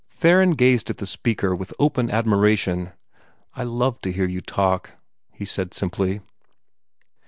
Theron 0.09 0.53
gazed 0.53 0.89
at 0.89 0.97
the 0.97 1.05
speaker 1.05 1.55
with 1.55 1.75
open 1.77 2.09
admiration. 2.09 2.91
"I 3.53 3.61
love 3.65 4.01
to 4.01 4.11
hear 4.11 4.25
you 4.27 4.41
talk," 4.41 4.93
he 5.31 5.45
said 5.45 5.75
simply. 5.75 6.21